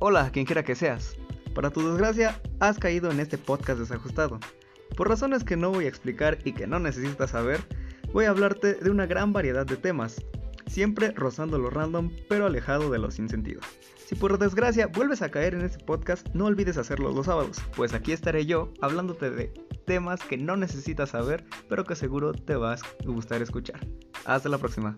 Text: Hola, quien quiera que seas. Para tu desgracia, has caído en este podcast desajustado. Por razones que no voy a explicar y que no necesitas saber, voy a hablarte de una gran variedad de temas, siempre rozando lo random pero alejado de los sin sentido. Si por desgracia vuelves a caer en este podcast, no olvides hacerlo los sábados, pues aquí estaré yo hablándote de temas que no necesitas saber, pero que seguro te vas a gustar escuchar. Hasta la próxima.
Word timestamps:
Hola, 0.00 0.30
quien 0.30 0.46
quiera 0.46 0.62
que 0.62 0.76
seas. 0.76 1.16
Para 1.56 1.70
tu 1.70 1.80
desgracia, 1.80 2.40
has 2.60 2.78
caído 2.78 3.10
en 3.10 3.18
este 3.18 3.36
podcast 3.36 3.80
desajustado. 3.80 4.38
Por 4.96 5.08
razones 5.08 5.42
que 5.42 5.56
no 5.56 5.72
voy 5.72 5.86
a 5.86 5.88
explicar 5.88 6.38
y 6.44 6.52
que 6.52 6.68
no 6.68 6.78
necesitas 6.78 7.30
saber, 7.30 7.58
voy 8.12 8.26
a 8.26 8.30
hablarte 8.30 8.74
de 8.74 8.90
una 8.90 9.06
gran 9.06 9.32
variedad 9.32 9.66
de 9.66 9.76
temas, 9.76 10.24
siempre 10.68 11.10
rozando 11.10 11.58
lo 11.58 11.68
random 11.68 12.12
pero 12.28 12.46
alejado 12.46 12.90
de 12.90 12.98
los 13.00 13.14
sin 13.14 13.28
sentido. 13.28 13.60
Si 14.06 14.14
por 14.14 14.38
desgracia 14.38 14.86
vuelves 14.86 15.20
a 15.20 15.32
caer 15.32 15.54
en 15.54 15.62
este 15.62 15.84
podcast, 15.84 16.28
no 16.32 16.46
olvides 16.46 16.76
hacerlo 16.76 17.10
los 17.10 17.26
sábados, 17.26 17.58
pues 17.74 17.92
aquí 17.92 18.12
estaré 18.12 18.46
yo 18.46 18.72
hablándote 18.80 19.30
de 19.32 19.52
temas 19.84 20.20
que 20.20 20.36
no 20.36 20.56
necesitas 20.56 21.10
saber, 21.10 21.44
pero 21.68 21.82
que 21.82 21.96
seguro 21.96 22.32
te 22.32 22.54
vas 22.54 22.82
a 22.84 23.04
gustar 23.04 23.42
escuchar. 23.42 23.80
Hasta 24.24 24.48
la 24.48 24.58
próxima. 24.58 24.94